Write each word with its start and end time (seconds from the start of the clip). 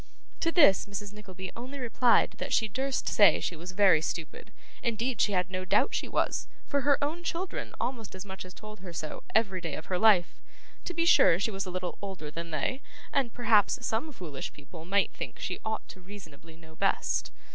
To 0.39 0.51
this, 0.51 0.87
Mrs. 0.87 1.13
Nickleby 1.13 1.51
only 1.55 1.77
replied 1.77 2.31
that 2.39 2.51
she 2.51 2.67
durst 2.67 3.07
say 3.07 3.39
she 3.39 3.55
was 3.55 3.71
very 3.71 4.01
stupid, 4.01 4.51
indeed 4.81 5.21
she 5.21 5.33
had 5.33 5.51
no 5.51 5.63
doubt 5.63 5.93
she 5.93 6.07
was, 6.07 6.47
for 6.65 6.81
her 6.81 6.97
own 7.03 7.23
children 7.23 7.75
almost 7.79 8.15
as 8.15 8.25
much 8.25 8.43
as 8.43 8.55
told 8.55 8.79
her 8.79 8.93
so, 8.93 9.21
every 9.35 9.61
day 9.61 9.75
of 9.75 9.93
her 9.93 9.99
life; 9.99 10.41
to 10.85 10.95
be 10.95 11.05
sure 11.05 11.37
she 11.39 11.51
was 11.51 11.67
a 11.67 11.71
little 11.71 11.99
older 12.01 12.31
than 12.31 12.49
they, 12.49 12.81
and 13.13 13.31
perhaps 13.35 13.85
some 13.85 14.11
foolish 14.11 14.51
people 14.53 14.85
might 14.85 15.11
think 15.13 15.37
she 15.37 15.59
ought 15.63 15.93
reasonably 15.95 16.55
to 16.55 16.59
know 16.59 16.75
best. 16.75 17.29